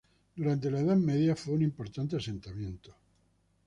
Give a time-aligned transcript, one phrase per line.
[0.35, 2.95] Durante la edad Media fue un importante asentamiento.